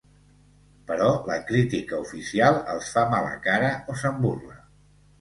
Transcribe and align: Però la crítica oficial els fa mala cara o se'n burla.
Però 0.91 1.09
la 1.27 1.37
crítica 1.51 2.01
oficial 2.07 2.59
els 2.75 2.91
fa 2.97 3.07
mala 3.15 3.39
cara 3.49 3.73
o 3.97 4.03
se'n 4.05 4.23
burla. 4.29 4.63